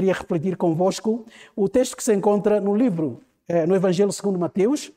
[0.00, 4.90] queria refletir convosco o texto que se encontra no livro, eh, no Evangelho segundo Mateus,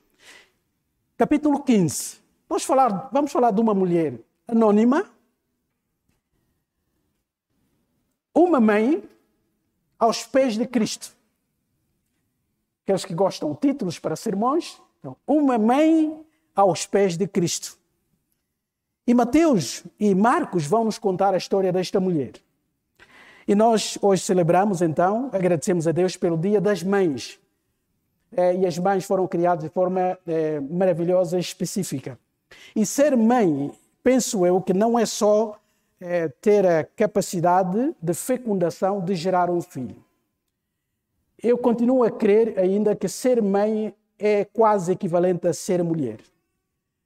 [1.17, 2.19] capítulo 15.
[2.47, 4.17] Vamos falar, vamos falar de uma mulher
[4.47, 5.05] anônima,
[8.33, 9.03] uma mãe
[9.99, 11.13] aos pés de Cristo.
[12.83, 16.17] Aqueles que gostam de títulos para sermões, então, uma mãe
[16.55, 17.77] aos pés de Cristo.
[19.05, 22.35] E Mateus e Marcos vão nos contar a história desta mulher.
[23.47, 27.39] E nós hoje celebramos então, agradecemos a Deus pelo Dia das Mães.
[28.35, 32.17] É, e as mães foram criadas de forma é, maravilhosa e específica.
[32.75, 33.71] E ser mãe,
[34.03, 35.59] penso eu, que não é só
[35.99, 40.03] é, ter a capacidade de fecundação de gerar um filho.
[41.41, 46.19] Eu continuo a crer ainda que ser mãe é quase equivalente a ser mulher.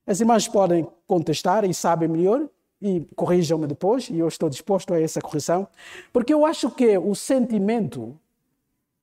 [0.06, 2.48] As irmãs podem contestar e sabem melhor,
[2.82, 5.68] e corrijam-me depois, e eu estou disposto a essa correção,
[6.14, 8.18] porque eu acho que o sentimento,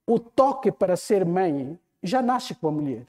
[0.06, 3.06] o toque para ser mãe, já nasce com a mulher.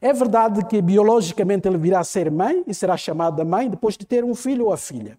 [0.00, 4.04] É verdade que biologicamente ele virá a ser mãe e será chamada mãe depois de
[4.04, 5.18] ter um filho ou a filha.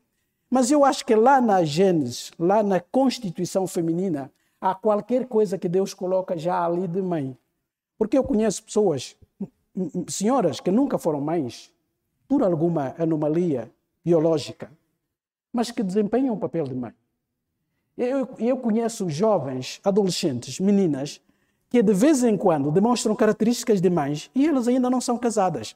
[0.50, 5.68] Mas eu acho que lá na Gênesis, lá na constituição feminina, há qualquer coisa que
[5.68, 7.38] Deus coloca já ali de mãe.
[7.98, 9.16] Porque eu conheço pessoas,
[10.08, 11.74] senhoras que nunca foram mães,
[12.28, 13.72] por alguma anomalia
[14.08, 14.72] biológica,
[15.52, 16.94] mas que desempenham o papel de mãe.
[17.98, 21.20] Eu, eu conheço jovens, adolescentes, meninas,
[21.70, 25.76] que de vez em quando demonstram características de mães e elas ainda não são casadas.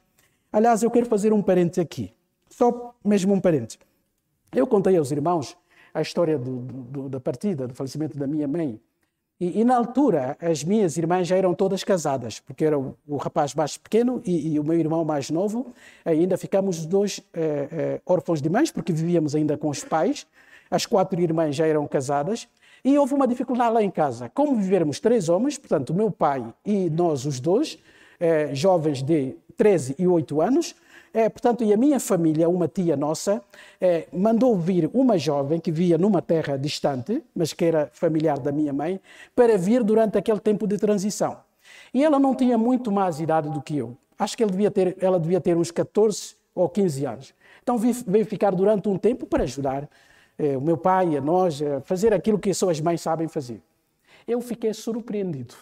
[0.50, 2.10] Aliás, eu quero fazer um parente aqui,
[2.48, 3.78] só mesmo um parente.
[4.50, 5.54] Eu contei aos irmãos
[5.92, 8.80] a história do, do, da partida, do falecimento da minha mãe.
[9.42, 13.16] E, e, na altura, as minhas irmãs já eram todas casadas, porque era o, o
[13.16, 15.74] rapaz mais pequeno e, e, o meu irmão mais novo.
[16.04, 20.28] Ainda ficamos os dois eh, eh, órfãos de mães, porque vivíamos ainda com os pais.
[20.70, 22.46] As quatro irmãs já eram casadas.
[22.84, 24.30] E houve uma dificuldade lá em casa.
[24.32, 27.80] Como vivermos três homens, portanto, o meu pai e nós os dois,
[28.20, 30.72] eh, jovens de 13 e 8 anos,
[31.14, 33.42] é, portanto, e a minha família, uma tia nossa,
[33.80, 38.50] é, mandou vir uma jovem que via numa terra distante, mas que era familiar da
[38.50, 38.98] minha mãe,
[39.36, 41.36] para vir durante aquele tempo de transição.
[41.92, 43.96] E ela não tinha muito mais idade do que eu.
[44.18, 47.34] Acho que devia ter, ela devia ter uns 14 ou 15 anos.
[47.62, 49.88] Então veio ficar durante um tempo para ajudar
[50.38, 53.60] é, o meu pai, a nós, a fazer aquilo que só as mães sabem fazer.
[54.26, 55.54] Eu fiquei surpreendido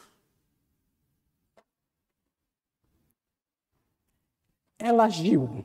[4.80, 5.64] ela agiu.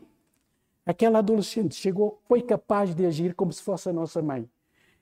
[0.86, 4.48] Aquela adolescente chegou, foi capaz de agir como se fosse a nossa mãe.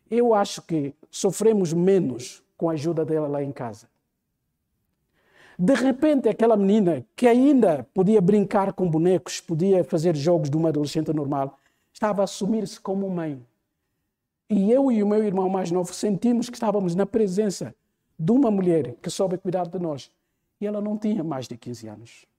[0.10, 3.90] Eu acho que sofremos menos com a ajuda dela lá em casa.
[5.58, 10.70] De repente, aquela menina que ainda podia brincar com bonecos, podia fazer jogos de uma
[10.70, 11.60] adolescente normal,
[11.92, 13.46] estava a assumir-se como mãe.
[14.50, 17.76] E eu e o meu irmão mais novo sentimos que estávamos na presença
[18.18, 20.12] de uma mulher que soube cuidar de nós.
[20.62, 22.33] E ela não tinha mais de 15 anos.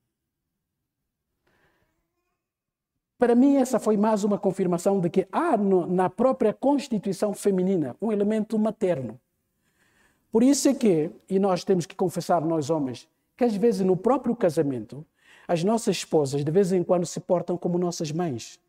[3.25, 7.97] Para mim, essa foi mais uma confirmação de que há no, na própria constituição feminina
[7.99, 9.19] um elemento materno.
[10.31, 13.97] Por isso é que, e nós temos que confessar, nós homens, que às vezes no
[13.97, 15.07] próprio casamento,
[15.49, 18.61] as nossas esposas de vez em quando se portam como nossas mães.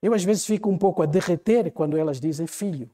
[0.00, 2.88] Eu às vezes fico um pouco a derreter quando elas dizem filho.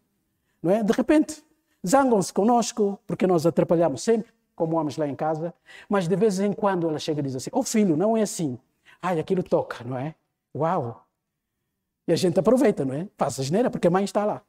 [0.60, 0.82] Não é?
[0.82, 1.40] De repente,
[1.86, 5.54] zangam-se conosco porque nós atrapalhamos sempre, como homens lá em casa,
[5.88, 8.58] mas de vez em quando ela chega e diz assim: Oh filho, não é assim.
[9.06, 10.16] Ai, aquilo toca, não é?
[10.52, 11.06] Uau!
[12.08, 13.06] E a gente aproveita, não é?
[13.16, 14.42] Faz a geneira, porque a mãe está lá,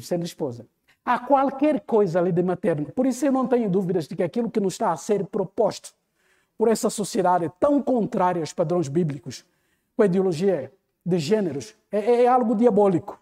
[0.00, 0.64] sendo esposa.
[1.04, 2.92] Há qualquer coisa ali de materno.
[2.92, 5.92] Por isso eu não tenho dúvidas de que aquilo que nos está a ser proposto
[6.56, 9.44] por essa sociedade tão contrária aos padrões bíblicos,
[9.96, 10.72] com a ideologia
[11.04, 13.20] de gêneros, é, é algo diabólico.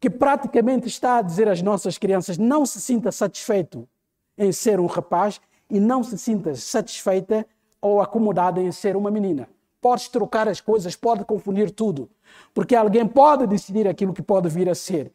[0.00, 3.88] Que praticamente está a dizer às nossas crianças: não se sinta satisfeito
[4.36, 5.40] em ser um rapaz
[5.70, 7.46] e não se sinta satisfeita
[7.84, 9.46] ou acomodada em ser uma menina.
[9.78, 12.08] Podes trocar as coisas, pode confundir tudo,
[12.54, 15.12] porque alguém pode decidir aquilo que pode vir a ser.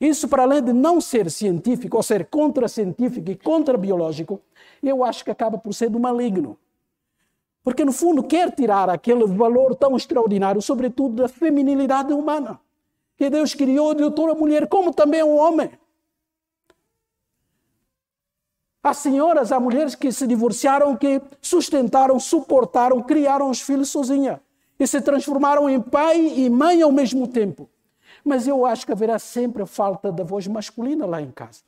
[0.00, 4.40] Isso, para além de não ser científico, ou ser contra-científico e contra-biológico,
[4.80, 6.56] eu acho que acaba por ser do maligno.
[7.64, 12.60] Porque, no fundo, quer tirar aquele valor tão extraordinário, sobretudo da feminilidade humana,
[13.16, 15.70] que Deus criou de toda mulher, como também um homem.
[18.84, 24.42] Há senhoras, há mulheres que se divorciaram, que sustentaram, suportaram, criaram os filhos sozinha
[24.78, 27.66] e se transformaram em pai e mãe ao mesmo tempo.
[28.22, 31.62] Mas eu acho que haverá sempre falta da voz masculina lá em casa.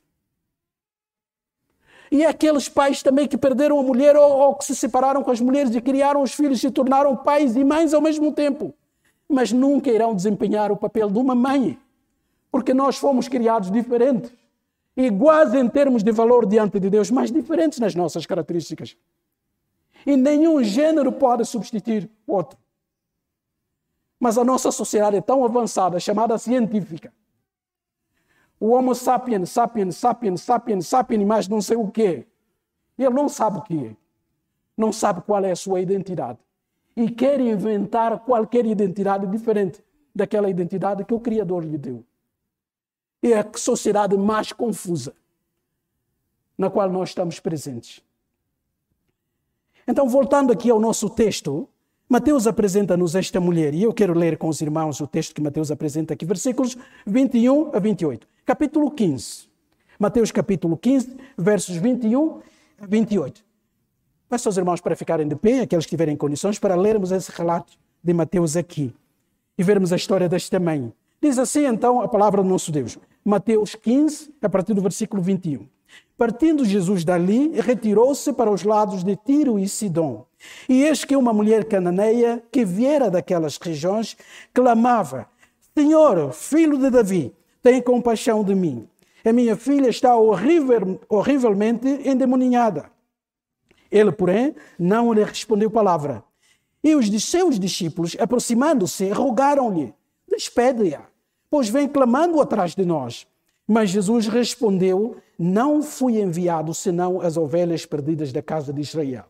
[2.11, 5.41] E aqueles pais também que perderam a mulher ou, ou que se separaram com as
[5.41, 8.75] mulheres e criaram os filhos, se tornaram pais e mães ao mesmo tempo.
[9.27, 11.79] Mas nunca irão desempenhar o papel de uma mãe
[12.51, 14.31] Porque nós fomos criados diferentes,
[14.97, 18.97] iguais em termos de valor diante de Deus, mas diferentes nas nossas características.
[20.05, 22.57] E nenhum gênero pode substituir outro.
[24.19, 27.13] Mas a nossa sociedade é tão avançada, chamada científica.
[28.59, 32.25] O Homo sapiens, sapiens, sapiens, sapiens, sapiens, mas não sei o quê.
[32.97, 33.95] Ele não sabe o que é.
[34.75, 36.39] Não sabe qual é a sua identidade.
[36.95, 39.83] E quer inventar qualquer identidade diferente
[40.15, 42.03] daquela identidade que o Criador lhe deu.
[43.21, 45.13] É a sociedade mais confusa
[46.57, 48.01] na qual nós estamos presentes.
[49.87, 51.67] Então, voltando aqui ao nosso texto,
[52.09, 55.71] Mateus apresenta-nos esta mulher, e eu quero ler com os irmãos o texto que Mateus
[55.71, 58.27] apresenta aqui, versículos 21 a 28.
[58.45, 59.47] Capítulo 15.
[59.99, 62.41] Mateus capítulo 15, versos 21
[62.79, 63.43] a 28.
[64.29, 67.73] Peço aos irmãos para ficarem de pé, aqueles que tiverem condições, para lermos esse relato
[68.03, 68.93] de Mateus aqui
[69.57, 70.93] e vermos a história desta mãe.
[71.21, 72.97] Diz assim então a palavra do nosso Deus.
[73.25, 75.67] Mateus 15, a partir do versículo 21.
[76.15, 80.25] Partindo Jesus dali, retirou-se para os lados de Tiro e Sidom.
[80.67, 84.15] E eis que uma mulher cananeia, que viera daquelas regiões,
[84.53, 85.27] clamava:
[85.77, 88.87] Senhor, filho de Davi, tem compaixão de mim.
[89.25, 92.89] A minha filha está horrível, horrivelmente endemoninhada.
[93.91, 96.23] Ele, porém, não lhe respondeu palavra.
[96.83, 99.93] E os de seus discípulos, aproximando-se, rogaram-lhe:
[100.37, 101.01] Despede-a,
[101.49, 103.25] pois vem clamando atrás de nós.
[103.67, 109.25] Mas Jesus respondeu: Não fui enviado senão as ovelhas perdidas da casa de Israel.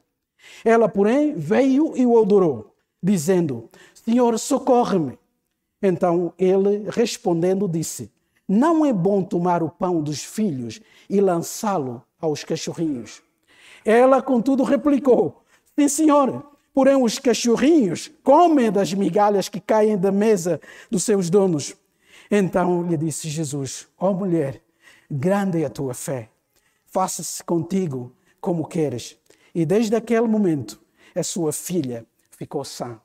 [0.65, 5.17] Ela, porém, veio e o adorou, dizendo: Senhor, socorre-me.
[5.81, 8.11] Então ele, respondendo, disse:
[8.45, 13.21] Não é bom tomar o pão dos filhos e lançá-lo aos cachorrinhos.
[13.85, 15.41] Ela, contudo, replicou:
[15.73, 16.56] Sim, senhor.
[16.77, 21.75] Porém, os cachorrinhos comem das migalhas que caem da mesa dos seus donos.
[22.29, 24.61] Então lhe disse Jesus: Ó oh, mulher,
[25.09, 26.29] grande é a tua fé,
[26.85, 29.17] faça-se contigo como queres.
[29.55, 30.79] E desde aquele momento,
[31.15, 33.01] a sua filha ficou sã.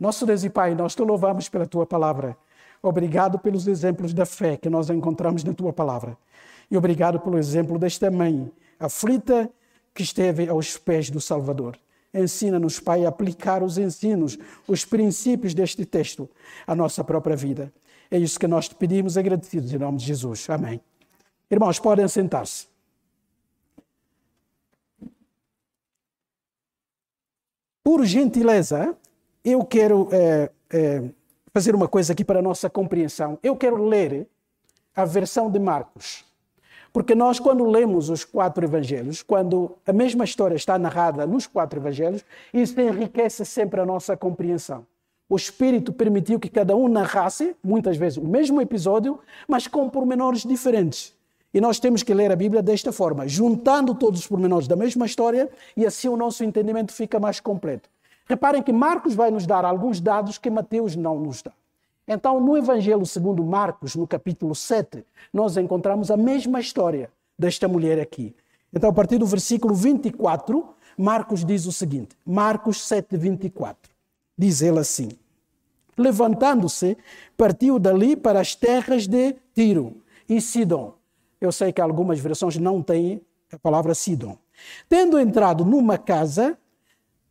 [0.00, 2.36] Nosso Deus e Pai, nós te louvamos pela tua palavra.
[2.82, 6.18] Obrigado pelos exemplos da fé que nós encontramos na tua palavra.
[6.68, 8.50] E obrigado pelo exemplo desta mãe
[8.80, 9.48] aflita
[9.94, 11.78] que esteve aos pés do Salvador.
[12.12, 16.28] Ensina-nos, Pai, a aplicar os ensinos, os princípios deste texto
[16.66, 17.72] à nossa própria vida.
[18.10, 20.48] É isso que nós te pedimos, agradecidos em nome de Jesus.
[20.48, 20.80] Amém.
[21.50, 22.66] Irmãos, podem sentar-se.
[27.82, 28.96] Por gentileza,
[29.44, 31.04] eu quero é, é,
[31.54, 33.38] fazer uma coisa aqui para a nossa compreensão.
[33.42, 34.28] Eu quero ler
[34.94, 36.25] a versão de Marcos.
[36.92, 41.78] Porque nós, quando lemos os quatro evangelhos, quando a mesma história está narrada nos quatro
[41.78, 44.86] evangelhos, isso enriquece sempre a nossa compreensão.
[45.28, 49.18] O Espírito permitiu que cada um narrasse, muitas vezes, o mesmo episódio,
[49.48, 51.14] mas com pormenores diferentes.
[51.52, 55.04] E nós temos que ler a Bíblia desta forma, juntando todos os pormenores da mesma
[55.04, 57.88] história, e assim o nosso entendimento fica mais completo.
[58.26, 61.52] Reparem que Marcos vai nos dar alguns dados que Mateus não nos dá.
[62.08, 67.98] Então, no Evangelho segundo Marcos, no capítulo 7, nós encontramos a mesma história desta mulher
[67.98, 68.34] aqui.
[68.72, 70.64] Então, a partir do versículo 24,
[70.96, 73.90] Marcos diz o seguinte: Marcos 7, 24.
[74.38, 75.08] Diz ele assim:
[75.98, 76.96] Levantando-se,
[77.36, 79.96] partiu dali para as terras de Tiro
[80.28, 80.94] e Sidom.
[81.40, 83.20] Eu sei que algumas versões não têm
[83.52, 84.38] a palavra Sidom.
[84.88, 86.56] Tendo entrado numa casa,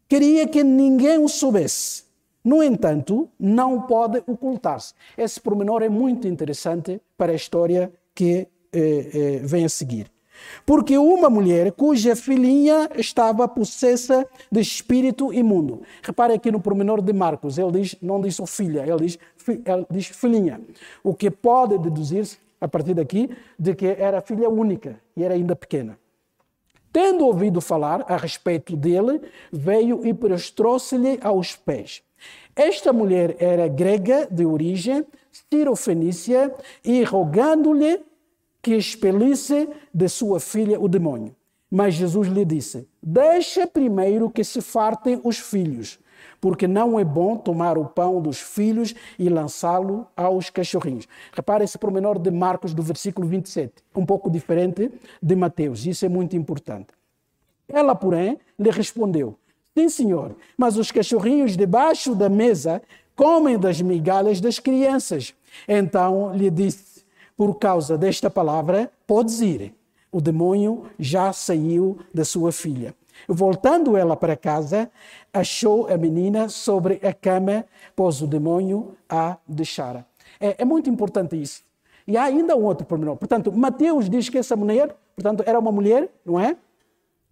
[0.09, 2.04] queria que ninguém o soubesse
[2.45, 4.93] no entanto, não pode ocultar-se.
[5.17, 10.11] Esse pormenor é muito interessante para a história que eh, eh, vem a seguir.
[10.63, 15.81] Porque uma mulher cuja filhinha estava possessa de espírito imundo.
[16.03, 20.05] Repare aqui no pormenor de Marcos, ele diz, não diz filha, ele diz, ele diz
[20.07, 20.61] filhinha.
[21.03, 25.55] O que pode deduzir-se, a partir daqui, de que era filha única e era ainda
[25.55, 25.97] pequena.
[26.93, 29.19] Tendo ouvido falar a respeito dele,
[29.51, 32.04] veio e prostrou-se-lhe aos pés.
[32.55, 35.05] Esta mulher era grega de origem,
[35.51, 38.01] cirofenícia, e rogando-lhe
[38.61, 41.35] que expelisse de sua filha o demônio.
[41.69, 45.99] Mas Jesus lhe disse: Deixa primeiro que se fartem os filhos,
[46.39, 51.07] porque não é bom tomar o pão dos filhos e lançá-lo aos cachorrinhos.
[51.33, 54.89] Repare esse pormenor de Marcos, do versículo 27, um pouco diferente
[55.21, 56.87] de Mateus, isso é muito importante.
[57.67, 59.37] Ela, porém, lhe respondeu:
[59.77, 62.81] Sim, senhor, mas os cachorrinhos debaixo da mesa
[63.13, 65.33] comem das migalhas das crianças.
[65.67, 67.03] Então lhe disse:
[67.35, 69.73] Por causa desta palavra, podes ir.
[70.09, 72.95] O demônio já saiu da sua filha.
[73.27, 74.89] Voltando ela para casa,
[75.33, 80.05] achou a menina sobre a cama, pois o demônio a deixara.
[80.39, 81.63] É, é muito importante isso.
[82.07, 83.17] E há ainda um outro pormenor.
[83.17, 86.55] Portanto, Mateus diz que essa mulher, portanto, era uma mulher, não é?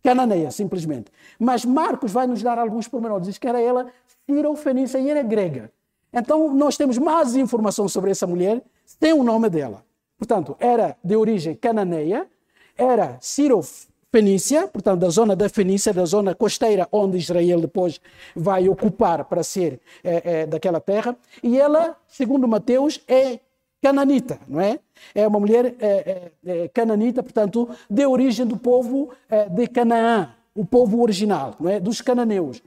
[0.03, 1.11] Cananeia, simplesmente.
[1.39, 3.27] Mas Marcos vai nos dar alguns pormenores.
[3.27, 3.87] Diz que era ela
[4.25, 5.71] Cirofenícia e era grega.
[6.11, 8.61] Então, nós temos mais informação sobre essa mulher,
[8.99, 9.83] tem o nome dela.
[10.17, 12.27] Portanto, era de origem cananeia,
[12.77, 17.99] era Cirofenícia, portanto, da zona da Fenícia, da zona costeira onde Israel depois
[18.35, 21.17] vai ocupar para ser é, é, daquela terra.
[21.41, 23.39] E ela, segundo Mateus, é
[23.83, 24.79] cananita, não é?
[25.13, 30.29] É uma mulher é, é, é, cananita, portanto, de origem do povo é, de Canaã,
[30.55, 31.81] o povo original, não é?
[31.81, 32.63] Dos cananeus.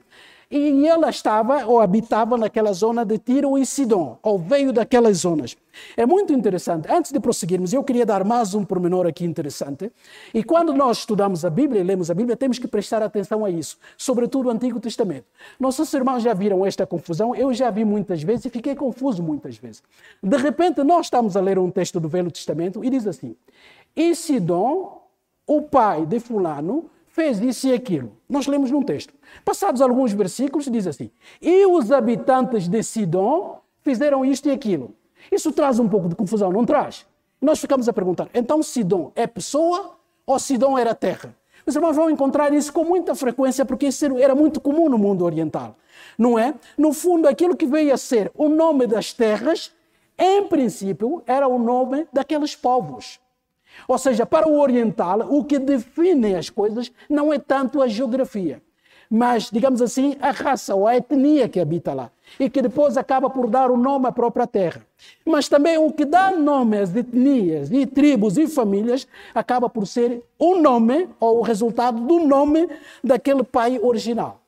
[0.49, 5.57] E ela estava ou habitava naquela zona de Tiro e Sidom, ou veio daquelas zonas.
[5.95, 6.87] É muito interessante.
[6.91, 9.91] Antes de prosseguirmos, eu queria dar mais um pormenor aqui interessante.
[10.33, 13.49] E quando nós estudamos a Bíblia e lemos a Bíblia, temos que prestar atenção a
[13.49, 15.25] isso, sobretudo o Antigo Testamento.
[15.59, 19.57] Nossos irmãos já viram esta confusão, eu já vi muitas vezes e fiquei confuso muitas
[19.57, 19.83] vezes.
[20.21, 23.35] De repente, nós estamos a ler um texto do Velho Testamento e diz assim:
[23.95, 25.01] E Sidom,
[25.45, 28.11] o pai de Fulano, fez isso e aquilo.
[28.29, 29.11] Nós lemos num texto.
[29.43, 31.09] Passados alguns versículos, diz assim:
[31.41, 34.93] E os habitantes de Sidom fizeram isto e aquilo.
[35.31, 37.05] Isso traz um pouco de confusão, não traz?
[37.41, 41.35] Nós ficamos a perguntar: então Sidom é pessoa ou Sidom era terra?
[41.65, 45.25] Os irmãos vão encontrar isso com muita frequência, porque isso era muito comum no mundo
[45.25, 45.75] oriental.
[46.17, 46.53] Não é?
[46.77, 49.73] No fundo, aquilo que veio a ser o nome das terras,
[50.17, 53.19] em princípio, era o nome daqueles povos.
[53.85, 58.61] Ou seja, para o oriental, o que define as coisas não é tanto a geografia,
[59.09, 62.11] mas, digamos assim, a raça ou a etnia que habita lá.
[62.39, 64.85] E que depois acaba por dar o nome à própria terra.
[65.25, 70.21] Mas também o que dá nome às etnias e tribos e famílias acaba por ser
[70.37, 72.67] o nome ou o resultado do nome
[73.03, 74.41] daquele pai original.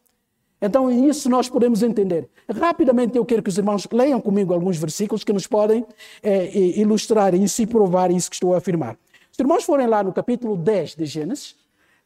[0.62, 2.28] Então, isso nós podemos entender.
[2.54, 5.86] Rapidamente, eu quero que os irmãos leiam comigo alguns versículos que nos podem
[6.22, 8.98] é, ilustrar isso e provar isso que estou a afirmar.
[9.32, 11.56] Se irmãos forem lá no capítulo 10 de Gênesis,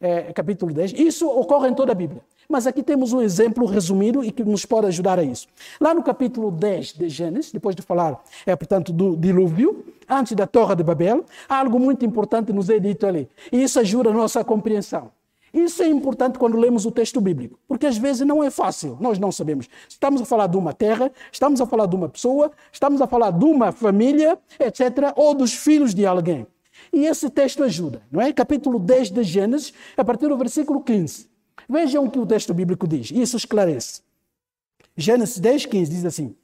[0.00, 2.22] é, capítulo 10, isso ocorre em toda a Bíblia.
[2.48, 5.46] Mas aqui temos um exemplo resumido e que nos pode ajudar a isso.
[5.80, 10.46] Lá no capítulo 10 de Gênesis, depois de falar, é, portanto, do dilúvio, antes da
[10.46, 13.28] Torre de Babel, algo muito importante nos é dito ali.
[13.52, 15.10] E isso ajuda a nossa compreensão.
[15.54, 19.20] Isso é importante quando lemos o texto bíblico, porque às vezes não é fácil, nós
[19.20, 19.68] não sabemos.
[19.88, 23.30] Estamos a falar de uma terra, estamos a falar de uma pessoa, estamos a falar
[23.30, 26.44] de uma família, etc., ou dos filhos de alguém.
[26.92, 28.32] E esse texto ajuda, não é?
[28.32, 31.33] Capítulo 10 de Gênesis, a partir do versículo 15.
[31.68, 34.02] Vejam o que o texto bíblico diz, isso esclarece.
[34.96, 36.36] Gênesis 10, 15 diz assim: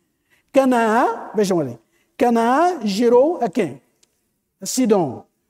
[0.53, 1.79] Canaã, vejam ali,
[2.17, 3.81] Canaã gerou a quem?
[4.61, 4.67] A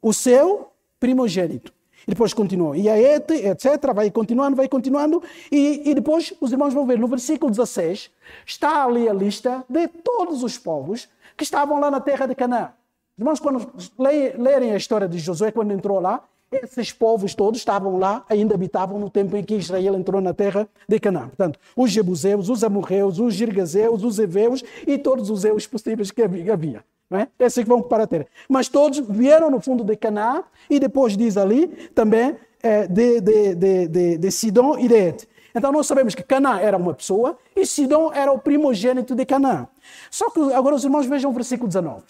[0.03, 1.73] o seu primogênito.
[2.07, 2.75] E depois continuou.
[2.75, 3.93] E a Et, etc.
[3.95, 5.23] Vai continuando, vai continuando.
[5.51, 8.11] E, e depois os irmãos vão ver no versículo 16,
[8.47, 12.73] está ali a lista de todos os povos que estavam lá na terra de Canaã.
[13.19, 18.25] Irmãos, quando lerem a história de Josué, quando entrou lá, esses povos todos estavam lá,
[18.29, 21.29] ainda habitavam no tempo em que Israel entrou na terra de Canaã.
[21.29, 26.23] Portanto, os jebuseus, os amorreus, os girgazeus, os heveus e todos os eus possíveis que
[26.23, 26.85] havia.
[27.09, 27.29] Não é?
[27.39, 28.27] Esses que vão para a terra.
[28.49, 33.55] Mas todos vieram no fundo de Canaã e depois diz ali também é, de, de,
[33.55, 35.29] de, de, de Sidom e de Et.
[35.55, 39.67] Então nós sabemos que Canaã era uma pessoa e Sidom era o primogênito de Canaã.
[40.11, 42.05] Só que agora os irmãos vejam o versículo 19.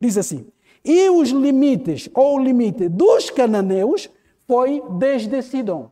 [0.00, 0.46] Diz assim:
[0.84, 4.10] E os limites, ou o limite dos cananeus,
[4.46, 5.90] foi desde Sidom.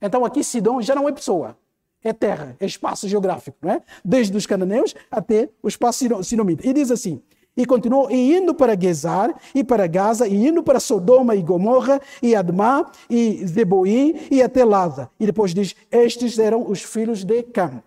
[0.00, 1.56] Então aqui Sidom já não é pessoa,
[2.02, 3.82] é terra, é espaço geográfico, não é?
[4.02, 6.66] Desde os cananeus até o espaço sinomita.
[6.66, 7.20] E diz assim:
[7.56, 12.00] e continuou e indo para Gezar e para Gaza e indo para Sodoma e Gomorra
[12.22, 15.10] e Admá e Zeboim e até Laza.
[15.20, 17.82] E depois diz: estes eram os filhos de Cam.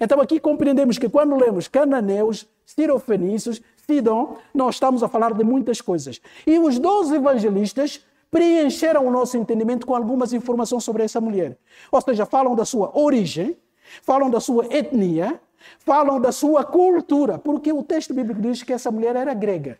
[0.00, 3.60] Então aqui compreendemos que quando lemos cananeus, sirofenícios,
[3.90, 6.20] Sidom, nós estamos a falar de muitas coisas.
[6.46, 11.56] E os dois evangelistas preencheram o nosso entendimento com algumas informações sobre essa mulher.
[11.90, 13.56] Ou seja, falam da sua origem,
[14.02, 15.40] falam da sua etnia,
[15.78, 19.78] falam da sua cultura, porque o texto bíblico diz que essa mulher era grega.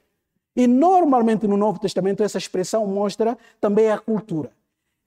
[0.56, 4.50] E normalmente no Novo Testamento essa expressão mostra também a cultura.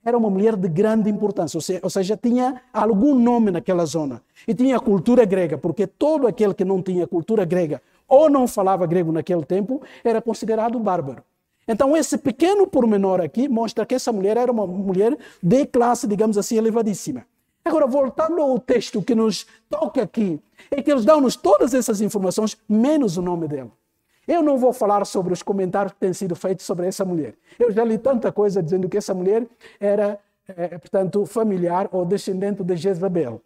[0.04, 4.22] Era uma mulher de grande importância, ou seja, tinha algum nome naquela zona.
[4.46, 8.86] E tinha cultura grega, porque todo aquele que não tinha cultura grega ou não falava
[8.86, 11.24] grego naquele tempo, era considerado bárbaro.
[11.66, 16.36] Então, esse pequeno pormenor aqui mostra que essa mulher era uma mulher de classe, digamos
[16.36, 17.24] assim, elevadíssima.
[17.64, 20.38] Agora, voltando ao texto que nos toca aqui,
[20.70, 23.70] é que eles dão-nos todas essas informações, menos o nome dela.
[24.28, 27.34] Eu não vou falar sobre os comentários que têm sido feitos sobre essa mulher.
[27.58, 29.46] Eu já li tanta coisa dizendo que essa mulher
[29.80, 33.40] era, é, portanto, familiar ou descendente de Jezabel.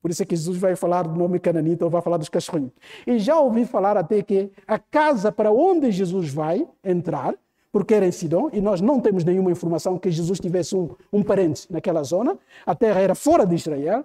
[0.00, 2.72] Por isso é que Jesus vai falar do nome cananita ou vai falar dos cachorrinhos.
[3.06, 7.34] E já ouvi falar até que a casa para onde Jesus vai entrar,
[7.70, 11.22] porque era em Sidom, e nós não temos nenhuma informação que Jesus tivesse um, um
[11.22, 14.04] parente naquela zona, a terra era fora de Israel,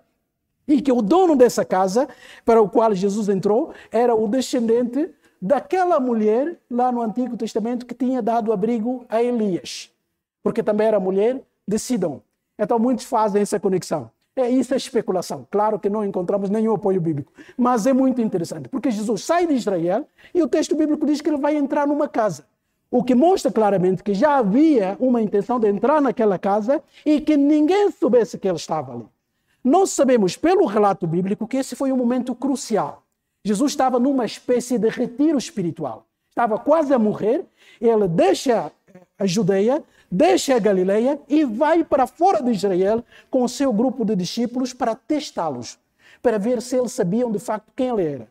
[0.67, 2.07] e que o dono dessa casa
[2.43, 5.09] para o qual Jesus entrou era o descendente
[5.41, 9.91] daquela mulher lá no Antigo Testamento que tinha dado abrigo a Elias,
[10.43, 12.21] porque também era mulher de Sidom.
[12.57, 14.09] Então muitos fazem essa conexão.
[14.35, 15.47] É, isso é especulação.
[15.49, 17.31] Claro que não encontramos nenhum apoio bíblico.
[17.57, 21.29] Mas é muito interessante, porque Jesus sai de Israel e o texto bíblico diz que
[21.29, 22.45] ele vai entrar numa casa.
[22.91, 27.37] O que mostra claramente que já havia uma intenção de entrar naquela casa e que
[27.37, 29.05] ninguém soubesse que ele estava ali.
[29.63, 33.03] Nós sabemos pelo relato bíblico que esse foi um momento crucial.
[33.43, 36.05] Jesus estava numa espécie de retiro espiritual.
[36.29, 37.45] Estava quase a morrer.
[37.79, 38.71] Ele deixa
[39.17, 44.05] a Judeia, deixa a Galileia e vai para fora de Israel com o seu grupo
[44.05, 45.77] de discípulos para testá-los,
[46.21, 48.27] para ver se eles sabiam de facto quem ele era.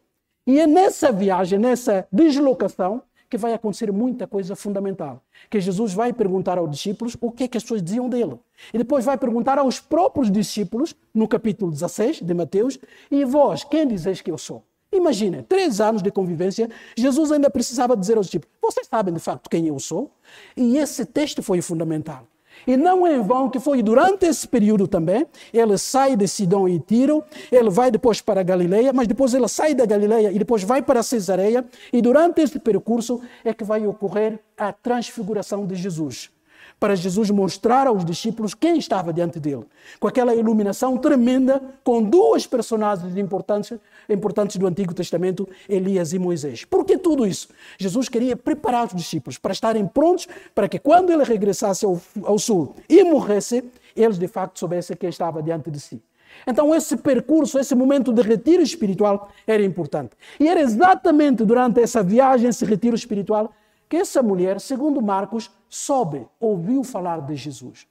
[0.47, 5.23] E é nessa viagem, nessa deslocação, que vai acontecer muita coisa fundamental.
[5.51, 8.39] Que Jesus vai perguntar aos discípulos o que é que as pessoas diziam dele.
[8.73, 12.79] E depois vai perguntar aos próprios discípulos, no capítulo 16 de Mateus,
[13.11, 14.63] e vós, quem dizeis que eu sou?
[14.95, 19.51] Imagina, três anos de convivência, Jesus ainda precisava dizer aos discípulos: Vocês sabem de facto
[19.51, 20.11] quem eu sou?
[20.57, 22.27] E esse texto foi fundamental.
[22.67, 26.69] E não é em vão que foi durante esse período também, ele sai de Sidom
[26.69, 30.39] e Tiro, ele vai depois para a Galileia, mas depois ele sai da Galileia e
[30.39, 35.75] depois vai para Cesareia, e durante esse percurso é que vai ocorrer a transfiguração de
[35.75, 36.31] Jesus
[36.79, 39.65] para Jesus mostrar aos discípulos quem estava diante dele.
[39.99, 43.79] Com aquela iluminação tremenda, com duas personagens importantes,
[44.09, 46.65] importantes do Antigo Testamento, Elias e Moisés.
[46.65, 47.49] Por que tudo isso?
[47.79, 52.39] Jesus queria preparar os discípulos para estarem prontos para que quando ele regressasse ao, ao
[52.39, 53.65] sul e morresse,
[53.97, 56.03] eles de facto soubessem quem estava diante de si.
[56.47, 60.17] Então, esse percurso, esse momento de retiro espiritual era importante.
[60.39, 63.53] E era exatamente durante essa viagem, esse retiro espiritual,
[63.89, 67.87] que essa mulher, segundo Marcos, soube, ouviu falar de Jesus.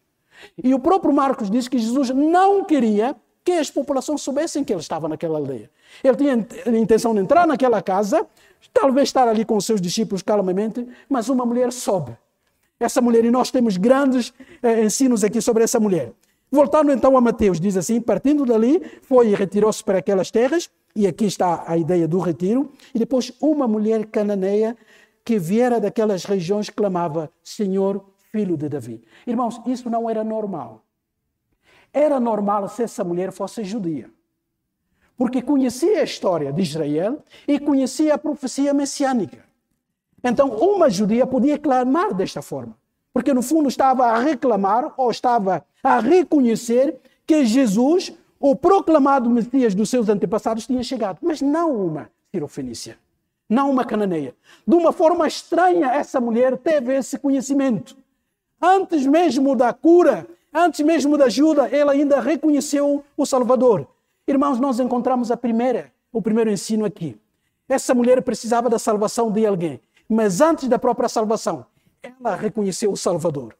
[0.63, 4.79] E o próprio Marcos diz que Jesus não queria que as populações soubessem que ele
[4.79, 5.69] estava naquela aldeia.
[6.01, 8.25] Ele tinha a intenção de entrar naquela casa,
[8.73, 12.15] talvez estar ali com os seus discípulos calmamente, mas uma mulher soube.
[12.79, 16.13] Essa mulher, e nós temos grandes eh, ensinos aqui sobre essa mulher.
[16.49, 21.05] Voltando então a Mateus, diz assim: partindo dali, foi e retirou-se para aquelas terras, e
[21.05, 24.77] aqui está a ideia do retiro, e depois uma mulher cananeia
[25.23, 29.03] que viera daquelas regiões clamava: Senhor, filho de Davi.
[29.25, 30.83] Irmãos, isso não era normal.
[31.93, 34.09] Era normal se essa mulher fosse judia.
[35.15, 39.45] Porque conhecia a história de Israel e conhecia a profecia messiânica.
[40.23, 42.75] Então, uma judia podia clamar desta forma.
[43.13, 49.75] Porque, no fundo, estava a reclamar ou estava a reconhecer que Jesus, o proclamado Messias
[49.75, 51.19] dos seus antepassados, tinha chegado.
[51.21, 52.97] Mas não uma cirofenícia
[53.49, 54.35] não uma cananeia.
[54.65, 57.95] De uma forma estranha, essa mulher teve esse conhecimento.
[58.61, 63.87] Antes mesmo da cura, antes mesmo da ajuda, ela ainda reconheceu o Salvador.
[64.27, 67.19] Irmãos, nós encontramos a primeira, o primeiro ensino aqui.
[67.67, 71.65] Essa mulher precisava da salvação de alguém, mas antes da própria salvação,
[72.01, 73.55] ela reconheceu o Salvador.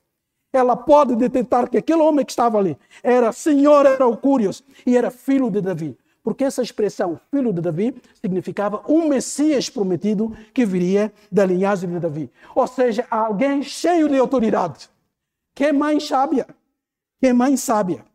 [0.52, 4.96] Ela pode detectar que aquele homem que estava ali era Senhor, era o Curios e
[4.96, 10.66] era filho de Davi porque essa expressão filho de Davi significava um Messias prometido que
[10.66, 12.32] viria da linhagem de Davi.
[12.56, 14.90] Ou seja, alguém cheio de autoridade.
[15.54, 16.48] Que mãe sábia.
[17.20, 18.06] Que mãe sábia.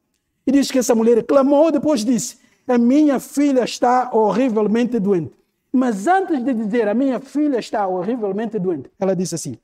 [0.46, 5.32] E diz que essa mulher clamou, depois disse: A minha filha está horrivelmente doente.
[5.70, 9.58] Mas antes de dizer a minha filha está horrivelmente doente, ela disse assim: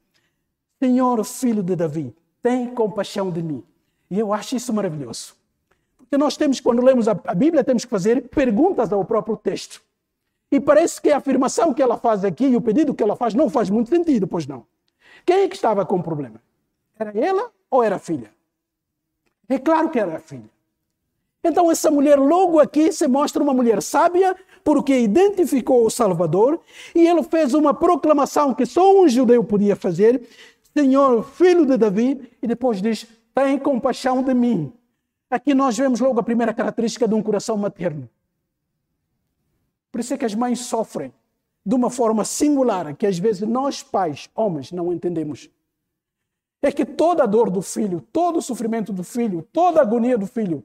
[0.78, 3.64] Senhor, filho de Davi, tem compaixão de mim.
[4.10, 5.34] E eu acho isso maravilhoso.
[6.14, 9.82] Porque nós temos, quando lemos a Bíblia, temos que fazer perguntas ao próprio texto.
[10.48, 13.34] E parece que a afirmação que ela faz aqui e o pedido que ela faz
[13.34, 14.64] não faz muito sentido, pois não.
[15.26, 16.40] Quem é que estava com o problema?
[16.96, 18.30] Era ela ou era a filha?
[19.48, 20.48] É claro que era a filha.
[21.42, 26.60] Então, essa mulher, logo aqui, se mostra uma mulher sábia, porque identificou o Salvador
[26.94, 30.22] e ele fez uma proclamação que só um judeu podia fazer:
[30.78, 34.72] Senhor, filho de Davi, e depois diz: Tem compaixão de mim.
[35.30, 38.08] Aqui nós vemos logo a primeira característica de um coração materno.
[39.90, 41.12] Por isso é que as mães sofrem
[41.64, 45.48] de uma forma singular, que às vezes nós, pais, homens, não entendemos.
[46.60, 50.18] É que toda a dor do filho, todo o sofrimento do filho, toda a agonia
[50.18, 50.64] do filho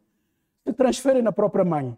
[0.66, 1.98] se transfere na própria mãe.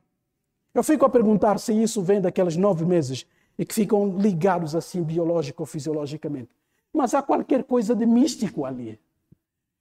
[0.73, 3.25] Eu fico a perguntar se isso vem daqueles nove meses
[3.57, 6.49] e que ficam ligados assim biológico ou fisiologicamente.
[6.93, 8.99] Mas há qualquer coisa de místico ali.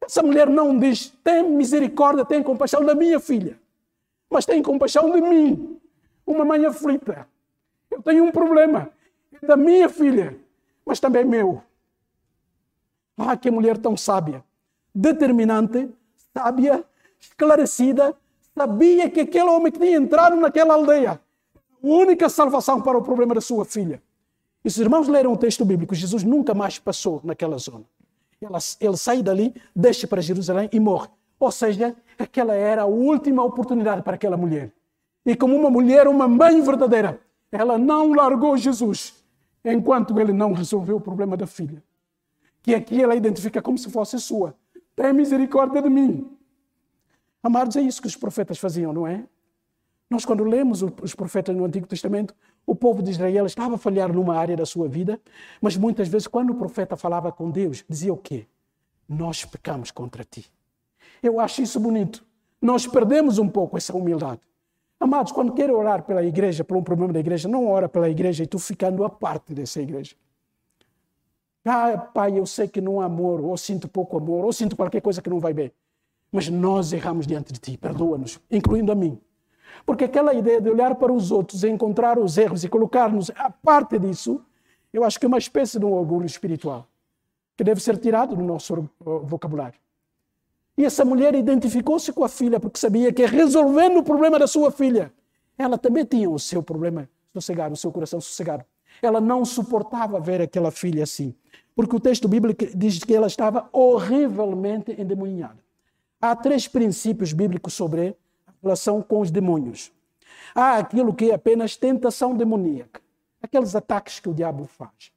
[0.00, 3.58] Essa mulher não diz: tem misericórdia, tem compaixão da minha filha,
[4.28, 5.78] mas tem compaixão de mim.
[6.26, 7.28] uma mãe aflita.
[7.90, 8.90] Eu tenho um problema.
[9.42, 10.36] É da minha filha,
[10.84, 11.62] mas também meu.
[13.16, 14.42] Ah, que mulher tão sábia,
[14.94, 15.88] determinante,
[16.32, 16.84] sábia,
[17.18, 18.16] esclarecida,
[18.56, 21.20] sabia que aquele homem que tinha entrado naquela aldeia, a
[21.82, 24.02] única salvação para o problema da sua filha.
[24.64, 27.84] E os irmãos leram o texto bíblico, Jesus nunca mais passou naquela zona.
[28.40, 31.08] Ele sai dali, deixa para Jerusalém e morre.
[31.38, 34.72] Ou seja, aquela era a última oportunidade para aquela mulher.
[35.24, 37.20] E como uma mulher, uma mãe verdadeira,
[37.52, 39.14] ela não largou Jesus
[39.62, 41.82] enquanto ele não resolveu o problema da filha.
[42.62, 44.54] Que aqui ela identifica como se fosse sua.
[44.96, 46.30] Tem misericórdia de mim.
[47.42, 49.24] Amados, é isso que os profetas faziam, não é?
[50.08, 52.34] Nós, quando lemos os profetas no Antigo Testamento,
[52.70, 55.20] o povo de Israel estava a falhar numa área da sua vida,
[55.60, 58.46] mas muitas vezes, quando o profeta falava com Deus, dizia o quê?
[59.08, 60.46] Nós pecamos contra ti.
[61.20, 62.24] Eu acho isso bonito.
[62.62, 64.40] Nós perdemos um pouco essa humildade.
[65.00, 68.44] Amados, quando quer orar pela igreja, por um problema da igreja, não ora pela igreja
[68.44, 70.14] e tu ficando a parte dessa igreja.
[71.64, 75.00] Ah, pai, eu sei que não há amor, ou sinto pouco amor, ou sinto qualquer
[75.00, 75.72] coisa que não vai bem.
[76.30, 79.20] Mas nós erramos diante de ti, perdoa-nos, incluindo a mim.
[79.84, 83.98] Porque aquela ideia de olhar para os outros, encontrar os erros e colocar-nos a parte
[83.98, 84.40] disso,
[84.92, 86.86] eu acho que é uma espécie de um orgulho espiritual
[87.56, 89.78] que deve ser tirado do nosso vocabulário.
[90.78, 94.70] E essa mulher identificou-se com a filha porque sabia que resolvendo o problema da sua
[94.70, 95.12] filha,
[95.58, 98.64] ela também tinha o seu problema sossegado, o seu coração sossegado.
[99.02, 101.34] Ela não suportava ver aquela filha assim,
[101.74, 105.58] porque o texto bíblico diz que ela estava horrivelmente endemoniada.
[106.18, 108.16] Há três princípios bíblicos sobre
[108.62, 109.92] relação com os demônios.
[110.54, 113.00] Há aquilo que é apenas tentação demoníaca,
[113.42, 115.12] aqueles ataques que o diabo faz.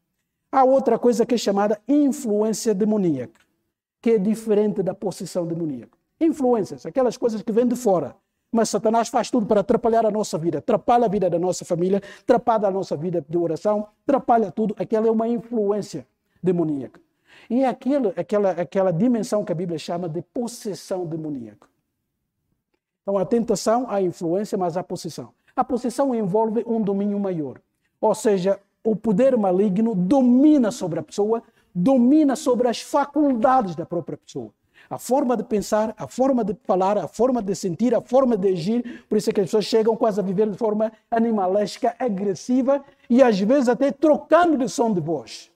[0.52, 3.40] Há outra coisa que é chamada influência demoníaca,
[4.02, 5.98] que é diferente da possessão demoníaca.
[6.20, 8.16] Influências, aquelas coisas que vêm de fora.
[8.52, 12.00] Mas Satanás faz tudo para atrapalhar a nossa vida, atrapalha a vida da nossa família,
[12.22, 14.76] atrapalha a nossa vida de oração, atrapalha tudo.
[14.78, 16.06] Aquela é uma influência
[16.42, 17.02] demoníaca.
[17.50, 21.68] E é aquilo, aquela, aquela dimensão que a Bíblia chama de possessão demoníaca.
[23.04, 25.30] Então, a tentação, a influência, mas a possessão.
[25.56, 27.60] A possessão envolve um domínio maior.
[28.00, 31.44] Ou seja, o poder maligno domina sobre a pessoa,
[31.76, 34.52] domina sobre as faculdades da própria pessoa.
[34.90, 38.50] A forma de pensar, a forma de falar, a forma de sentir, a forma de
[38.50, 39.06] agir.
[39.08, 43.22] Por isso é que as pessoas chegam quase a viver de forma animalesca, agressiva e
[43.22, 45.52] às vezes até trocando de som de voz.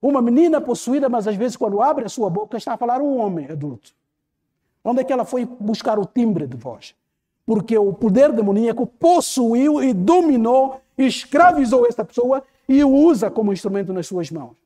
[0.00, 3.18] Uma menina possuída, mas às vezes quando abre a sua boca está a falar um
[3.18, 3.92] homem adulto.
[4.84, 6.94] Onde é que ela foi buscar o timbre de voz?
[7.44, 13.92] Porque o poder demoníaco possuiu e dominou, escravizou essa pessoa e o usa como instrumento
[13.92, 14.56] nas suas mãos.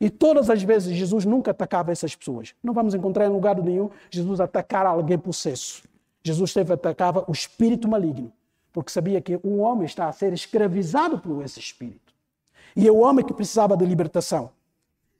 [0.00, 2.54] E todas as vezes Jesus nunca atacava essas pessoas.
[2.60, 5.84] Não vamos encontrar em lugar nenhum Jesus atacar alguém possesso.
[6.24, 8.32] Jesus sempre atacava o espírito maligno,
[8.72, 12.12] porque sabia que um homem está a ser escravizado por esse espírito.
[12.74, 14.50] E é o homem que precisava de libertação.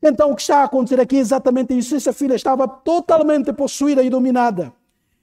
[0.03, 1.95] Então, o que está a acontecer aqui é exatamente isso.
[1.95, 4.73] Essa filha estava totalmente possuída e dominada.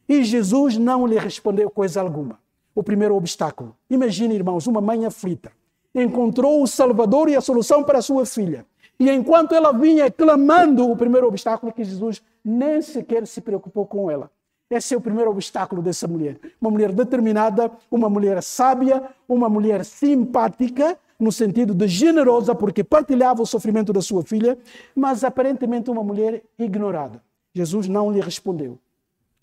[0.07, 2.39] E Jesus não lhe respondeu coisa alguma.
[2.73, 3.75] O primeiro obstáculo.
[3.89, 5.51] Imagine, irmãos, uma mãe aflita.
[5.93, 8.65] Encontrou o Salvador e a solução para a sua filha.
[8.97, 13.85] E enquanto ela vinha clamando, o primeiro obstáculo é que Jesus nem sequer se preocupou
[13.85, 14.31] com ela.
[14.69, 16.39] Esse é o primeiro obstáculo dessa mulher.
[16.61, 23.41] Uma mulher determinada, uma mulher sábia, uma mulher simpática, no sentido de generosa, porque partilhava
[23.41, 24.57] o sofrimento da sua filha,
[24.95, 27.21] mas aparentemente uma mulher ignorada.
[27.53, 28.79] Jesus não lhe respondeu.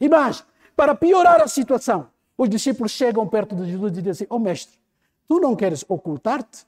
[0.01, 2.09] E mais, para piorar a situação,
[2.39, 4.79] os discípulos chegam perto de Jesus e dizem assim: Ó oh, mestre,
[5.29, 6.65] tu não queres ocultar-te?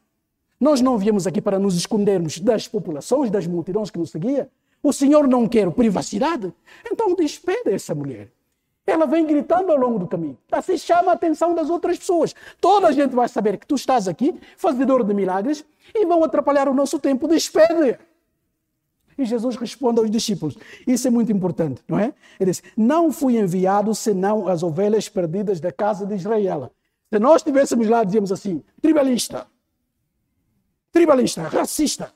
[0.60, 4.48] Nós não viemos aqui para nos escondermos das populações, das multidões que nos seguiam.
[4.82, 6.52] O Senhor não quer privacidade?
[6.90, 8.30] Então despede essa mulher.
[8.88, 10.38] Ela vem gritando ao longo do caminho.
[10.51, 12.35] Assim chama a atenção das outras pessoas.
[12.59, 15.62] Toda a gente vai saber que tu estás aqui, fazedor de milagres,
[15.94, 17.29] e vão atrapalhar o nosso tempo.
[17.29, 17.98] Despede.
[19.18, 20.57] E Jesus responde aos discípulos.
[20.87, 22.14] Isso é muito importante, não é?
[22.40, 26.72] Ele diz: Não fui enviado senão as ovelhas perdidas da casa de Israel.
[27.12, 29.46] Se nós estivéssemos lá, dizíamos assim: tribalista,
[30.90, 32.11] tribalista, racista.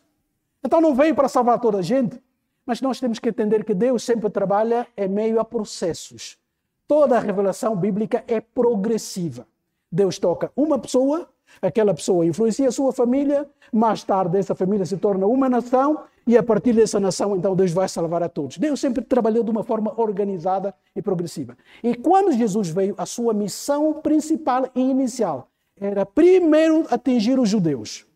[0.65, 2.19] Então não veio para salvar toda a gente.
[2.65, 6.41] Mas nós temos que entender que Deus sempre trabalha em meio a processos.
[6.87, 9.47] Toda a revelação bíblica é progressiva.
[9.91, 11.29] Deus toca uma pessoa,
[11.61, 16.37] aquela pessoa influencia a sua família, mais tarde essa família se torna uma nação e
[16.37, 18.59] a partir dessa nação então Deus vai salvar a todos.
[18.59, 21.57] Deus sempre trabalhou de uma forma organizada e progressiva.
[21.83, 28.07] E quando Jesus veio, a sua missão principal e inicial era primeiro atingir os judeus.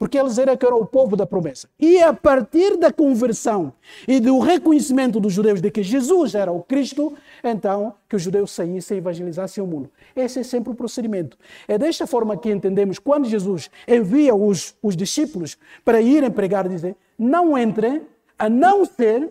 [0.00, 1.68] Porque eles eram, que era o povo da promessa.
[1.78, 3.70] E a partir da conversão
[4.08, 7.12] e do reconhecimento dos judeus de que Jesus era o Cristo,
[7.44, 9.90] então que os judeus saíssem e evangelizassem o mundo.
[10.16, 11.36] Esse é sempre o procedimento.
[11.68, 16.96] É desta forma que entendemos quando Jesus envia os, os discípulos para irem pregar, dizer:
[17.18, 18.00] não entrem
[18.38, 19.30] a não ser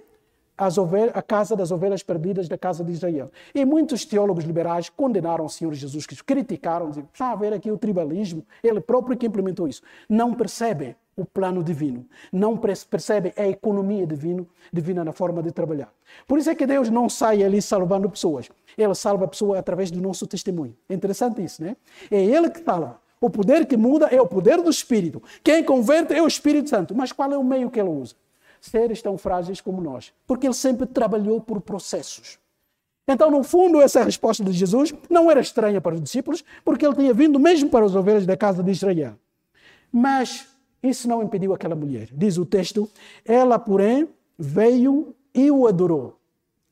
[0.78, 3.32] ovelhas, a casa das ovelhas perdidas da casa de Israel.
[3.54, 7.72] E muitos teólogos liberais condenaram o Senhor Jesus Cristo, criticaram, diziam, está a ver aqui
[7.72, 9.82] o tribalismo, ele próprio que implementou isso.
[10.08, 15.92] Não percebem o plano divino, não percebem a economia divino, divina na forma de trabalhar.
[16.28, 19.92] Por isso é que Deus não sai ali salvando pessoas, ele salva a pessoa através
[19.92, 20.76] do nosso testemunho.
[20.90, 21.76] Interessante isso, né?
[22.10, 23.00] É ele que salva.
[23.22, 25.22] O poder que muda é o poder do Espírito.
[25.44, 26.96] Quem converte é o Espírito Santo.
[26.96, 28.16] Mas qual é o meio que ele usa?
[28.62, 32.40] Seres tão frágeis como nós, porque ele sempre trabalhou por processos.
[33.08, 36.96] Então, no fundo, essa resposta de Jesus não era estranha para os discípulos, porque ele
[36.96, 39.16] tinha vindo mesmo para as ovelhas da casa de Israel.
[39.92, 40.48] Mas
[40.84, 42.10] isso não impediu aquela mulher.
[42.14, 42.88] Diz o texto:
[43.26, 46.20] ela, porém, veio e o adorou.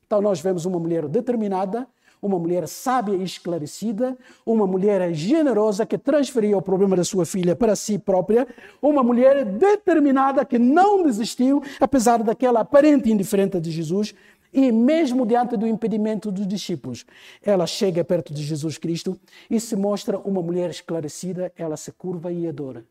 [0.06, 1.88] Então, nós vemos uma mulher determinada,
[2.21, 7.56] uma mulher sábia e esclarecida, uma mulher generosa que transferia o problema da sua filha
[7.56, 8.47] para si própria,
[8.82, 14.13] uma mulher determinada que não desistiu, apesar daquela aparente indiferença de Jesus,
[14.53, 17.06] e mesmo diante do impedimento dos discípulos,
[17.41, 22.32] ela chega perto de Jesus Cristo e se mostra uma mulher esclarecida, ela se curva
[22.32, 22.86] e adora.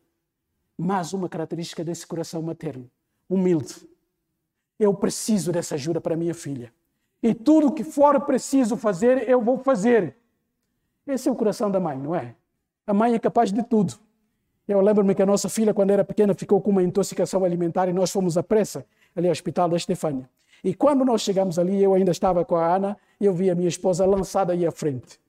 [0.77, 2.89] Mais uma característica desse coração materno,
[3.27, 3.75] humilde.
[4.79, 6.71] Eu preciso dessa ajuda para minha filha.
[7.21, 10.15] E tudo que for preciso fazer, eu vou fazer.
[11.05, 12.35] Esse é o coração da mãe, não é?
[12.85, 13.95] A mãe é capaz de tudo.
[14.67, 17.93] Eu lembro-me que a nossa filha, quando era pequena, ficou com uma intoxicação alimentar e
[17.93, 20.29] nós fomos à pressa ali ao hospital da Estefânia.
[20.63, 23.67] E quando nós chegamos ali, eu ainda estava com a Ana eu vi a minha
[23.67, 25.19] esposa lançada aí à frente.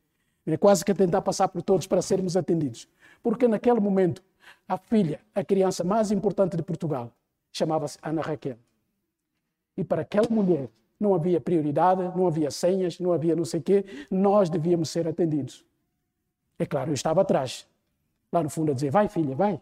[0.46, 2.88] É quase que a tentar passar por todos para sermos atendidos.
[3.22, 4.22] Porque naquele momento,
[4.66, 7.12] a filha, a criança mais importante de Portugal,
[7.53, 8.57] chamava-se Ana Raquel.
[9.77, 13.62] E para aquela mulher, não havia prioridade, não havia senhas, não havia não sei o
[13.62, 15.64] quê, nós devíamos ser atendidos.
[16.58, 17.66] É claro, eu estava atrás,
[18.32, 19.61] lá no fundo a dizer, vai filha, vai.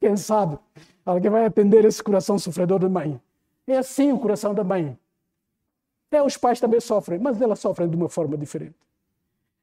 [0.00, 0.58] Quem sabe
[1.04, 3.20] alguém vai atender esse coração sofredor da mãe.
[3.66, 4.96] É assim o coração da mãe.
[6.10, 8.74] É, os pais também sofrem, mas elas sofrem de uma forma diferente.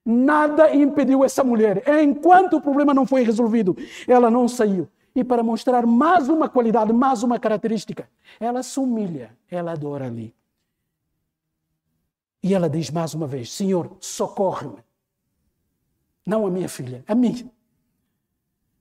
[0.06, 1.84] Nada impediu essa mulher.
[2.02, 3.76] Enquanto o problema não foi resolvido,
[4.08, 4.88] ela não saiu.
[5.16, 8.10] E para mostrar mais uma qualidade, mais uma característica,
[8.40, 10.34] ela se humilha, ela adora ali.
[12.44, 14.84] E ela diz mais uma vez: Senhor, socorre-me.
[16.26, 17.50] Não a minha filha, a mim.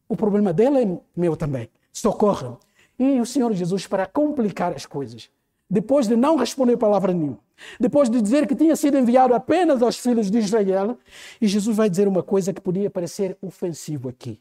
[0.09, 1.71] O problema dela é meu também.
[1.93, 2.57] Socorre-me.
[2.99, 5.31] E o Senhor Jesus, para complicar as coisas,
[5.71, 7.39] depois de não responder palavra nenhuma,
[7.81, 10.99] depois de dizer que tinha sido enviado apenas aos filhos de Israel,
[11.41, 14.41] e Jesus vai dizer uma coisa que podia parecer ofensivo aqui.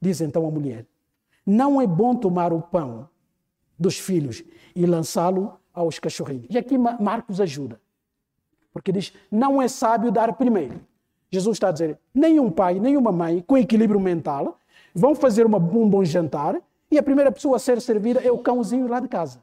[0.00, 0.86] Diz então a mulher:
[1.44, 3.08] Não é bom tomar o pão
[3.78, 4.42] dos filhos
[4.74, 6.46] e lançá-lo aos cachorrinhos.
[6.48, 7.80] E aqui Marcos ajuda.
[8.72, 10.80] Porque diz: não é sábio dar primeiro.
[11.30, 14.58] Jesus está a dizer: nenhum pai, nenhuma mãe com equilíbrio mental
[14.94, 16.56] vão fazer uma, um bom jantar
[16.90, 19.40] e a primeira pessoa a ser servida é o cãozinho lá de casa,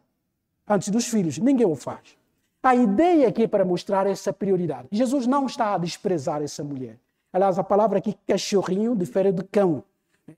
[0.67, 1.37] antes dos filhos.
[1.37, 2.17] Ninguém o faz.
[2.61, 4.89] A ideia aqui é para mostrar essa prioridade.
[4.91, 6.97] Jesus não está a desprezar essa mulher.
[7.31, 9.83] Aliás, a palavra aqui, cachorrinho, difere de cão.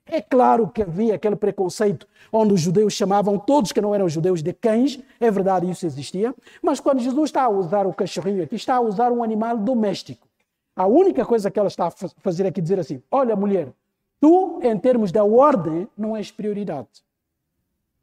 [0.06, 4.42] É claro que havia aquele preconceito onde os judeus chamavam todos que não eram judeus
[4.42, 8.54] de cães, é verdade, isso existia, mas quando Jesus está a usar o cachorrinho aqui,
[8.54, 10.28] está a usar um animal doméstico.
[10.76, 13.72] A única coisa que ela está a fazer aqui é dizer assim: olha, mulher,
[14.20, 16.88] tu, em termos da ordem, não és prioridade.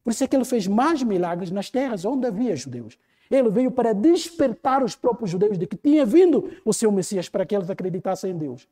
[0.04, 2.98] Por isso é que ele fez mais milagres nas terras onde havia judeus.
[3.30, 7.46] Ele veio para despertar os próprios judeus de que tinha vindo o seu Messias para
[7.46, 8.68] que eles acreditassem em Deus.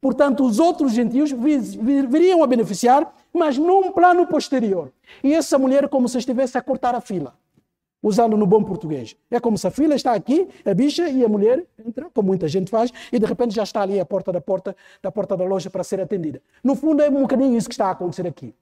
[0.00, 4.90] Portanto, os outros gentios viriam a beneficiar, mas num plano posterior.
[5.22, 7.34] E essa mulher, como se estivesse a cortar a fila,
[8.02, 9.14] usando no bom português.
[9.30, 12.48] É como se a fila está aqui, a bicha e a mulher entra, como muita
[12.48, 15.44] gente faz, e de repente já está ali a porta da porta da porta da
[15.44, 16.40] loja para ser atendida.
[16.64, 18.54] No fundo, é um bocadinho isso que está a acontecer aqui.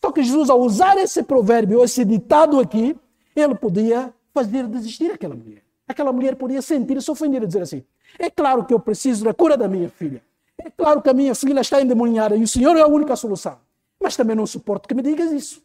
[0.00, 2.94] Só que Jesus, ao usar esse provérbio, esse ditado aqui,
[3.34, 5.62] ele podia fazer desistir aquela mulher.
[5.88, 7.82] Aquela mulher podia sentir-se ofendida e dizer assim:
[8.18, 10.22] é claro que eu preciso da cura da minha filha.
[10.64, 13.58] É claro que a minha filha está endemoniada e o Senhor é a única solução.
[14.00, 15.62] Mas também não suporto que me digas isso.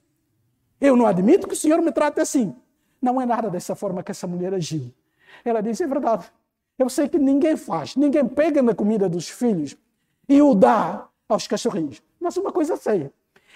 [0.80, 2.56] Eu não admito que o Senhor me trate assim.
[3.02, 4.92] Não é nada dessa forma que essa mulher agiu.
[5.44, 6.26] Ela disse: é verdade.
[6.78, 9.76] Eu sei que ninguém faz, ninguém pega na comida dos filhos
[10.30, 12.02] e o dá aos cachorrinhos.
[12.20, 13.12] Mas uma coisa sei: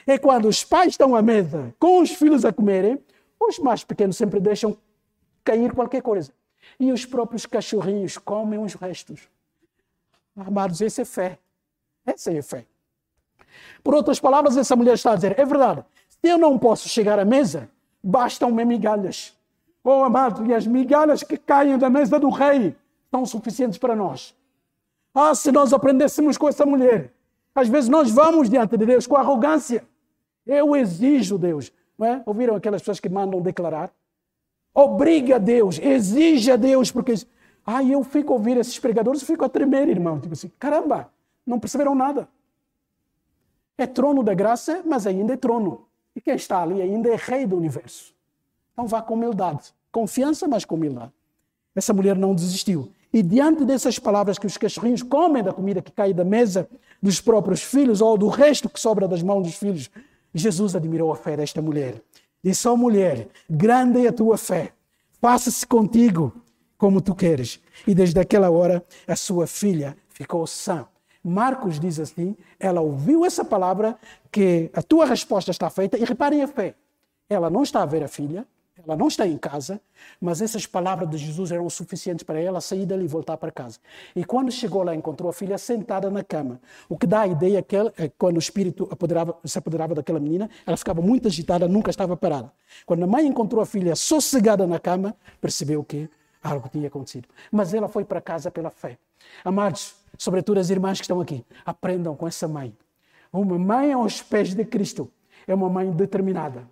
[0.06, 2.99] é quando os pais estão à mesa com os filhos a comerem,
[3.39, 4.77] os mais pequenos sempre deixam
[5.43, 6.32] cair qualquer coisa.
[6.80, 9.27] E os próprios cachorrinhos comem os restos.
[10.36, 11.39] Amados, esse é fé.
[12.06, 12.65] Essa é fé.
[13.84, 15.84] Por outras palavras, essa mulher está a dizer: é verdade,
[16.24, 17.70] eu não posso chegar à mesa,
[18.04, 19.38] bastam-me migalhas.
[19.84, 22.76] Oh, amado, e as migalhas que caem da mesa do rei
[23.10, 24.36] são suficientes para nós.
[25.13, 27.12] Ah, se nós aprendêssemos com essa mulher.
[27.54, 29.84] Às vezes nós vamos diante de Deus com arrogância.
[30.46, 31.72] Eu exijo Deus.
[31.98, 32.24] Não é?
[32.26, 33.91] Ouviram aquelas pessoas que mandam declarar?
[34.74, 37.13] Obriga Deus, exige a Deus, porque.
[37.65, 40.19] Ah, eu fico a ouvir esses pregadores e fico a tremer, irmão.
[40.19, 41.12] Tipo assim, caramba,
[41.45, 42.28] não perceberam nada.
[43.78, 45.86] É trono da graça, mas ainda é trono.
[46.15, 48.13] E quem está ali ainda é rei do universo.
[48.74, 49.74] Então vá com humildade.
[49.91, 51.12] Confiança, mas com humildade.
[51.76, 52.91] Essa mulher não desistiu.
[53.13, 56.69] E diante dessas palavras que os cachorrinhos comem da comida que cai da mesa
[57.02, 59.89] dos próprios filhos ou do resto que sobra das mãos dos filhos,
[60.34, 62.02] Jesus admirou a fé desta mulher.
[62.43, 64.74] Disse, oh, mulher, grande é a tua fé.
[65.19, 66.34] Faça-se contigo
[66.82, 67.62] como tu queres.
[67.86, 70.88] E desde aquela hora a sua filha ficou sã.
[71.24, 73.96] Marcos diz assim: ela ouviu essa palavra,
[74.32, 76.74] que a tua resposta está feita, e reparem a fé.
[77.30, 78.48] Ela não está a ver a filha,
[78.84, 79.80] ela não está em casa,
[80.20, 83.78] mas essas palavras de Jesus eram suficientes para ela sair dali e voltar para casa.
[84.15, 86.60] E quando chegou lá, encontrou a filha sentada na cama.
[86.89, 90.20] O que dá a ideia que ela, é quando o espírito apoderava, se apoderava daquela
[90.20, 92.52] menina, ela ficava muito agitada, nunca estava parada.
[92.88, 96.10] Quando a mãe encontrou a filha sossegada na cama, percebeu que
[96.41, 97.27] algo tinha acontecido.
[97.51, 98.97] Mas ela foi para casa pela fé.
[99.43, 102.75] Amados, sobretudo as irmãs que estão aqui, aprendam com essa mãe.
[103.32, 105.12] Uma mãe aos pés de Cristo
[105.47, 106.67] é uma mãe determinada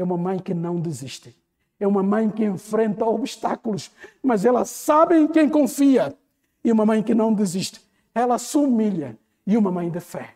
[0.00, 1.36] é uma mãe que não desiste.
[1.80, 3.90] É uma mãe que enfrenta obstáculos,
[4.22, 6.16] mas ela sabe em quem confia.
[6.64, 7.80] E uma mãe que não desiste.
[8.14, 9.18] Ela se humilha.
[9.46, 10.34] E uma mãe de fé.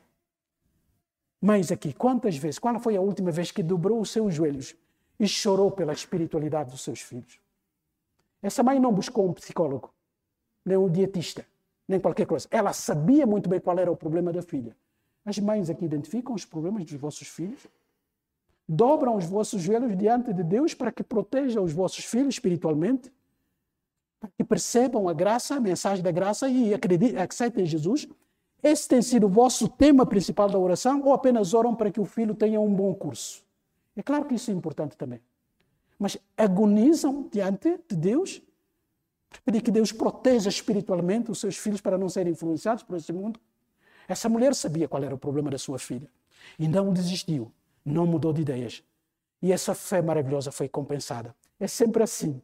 [1.41, 4.77] Mães aqui, quantas vezes, qual foi a última vez que dobrou os seus joelhos
[5.19, 7.39] e chorou pela espiritualidade dos seus filhos?
[8.43, 9.95] Essa mãe não buscou um psicólogo,
[10.65, 11.47] nem um dietista,
[11.87, 12.49] nem qualquer coisa.
[12.51, 14.77] Ela sabia muito bem qual era o problema da filha.
[15.25, 17.69] As mães aqui identificam os problemas dos vossos filhos?
[18.69, 23.13] dobram os vossos joelhos diante de Deus para que proteja os vossos filhos espiritualmente,
[24.21, 28.09] para que percebam a graça, a mensagem da graça e acreditem, aceitem Jesus.
[28.63, 32.05] Esse tem sido o vosso tema principal da oração ou apenas oram para que o
[32.05, 33.45] filho tenha um bom curso?
[33.97, 35.21] É claro que isso é importante também.
[36.03, 38.43] Mas agonizam diante de Deus
[39.45, 43.39] pedir que Deus proteja espiritualmente os seus filhos para não serem influenciados por esse mundo.
[44.09, 46.11] Essa mulher sabia qual era o problema da sua filha
[46.59, 47.53] e não desistiu
[47.85, 48.83] não mudou de ideias.
[49.41, 51.37] E essa fé maravilhosa foi compensada.
[51.61, 52.43] É sempre assim.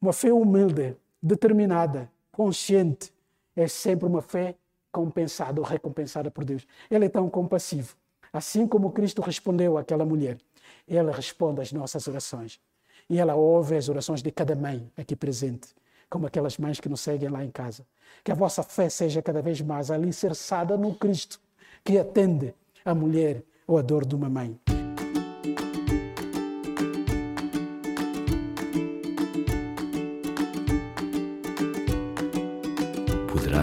[0.00, 3.12] Uma fé humilde, determinada, consciente,
[3.54, 4.56] é sempre uma fé
[4.90, 6.66] compensada ou recompensada por Deus.
[6.90, 7.94] Ele é tão compassivo.
[8.32, 10.38] Assim como Cristo respondeu àquela mulher,
[10.86, 12.60] ele responde às nossas orações.
[13.08, 15.68] E ela ouve as orações de cada mãe aqui presente,
[16.08, 17.84] como aquelas mães que nos seguem lá em casa.
[18.24, 21.40] Que a vossa fé seja cada vez mais alicerçada no Cristo,
[21.84, 24.58] que atende a mulher ou a dor de uma mãe.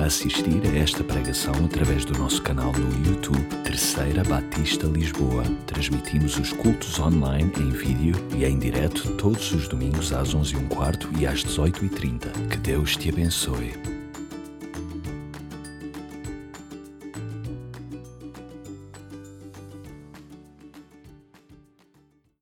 [0.10, 5.44] Assistir a esta pregação através do nosso canal no YouTube Terceira Batista Lisboa.
[5.68, 11.28] Transmitimos os cultos online em vídeo e em direto todos os domingos às 11h15 e
[11.28, 12.48] às 18h30.
[12.50, 13.99] Que Deus te abençoe.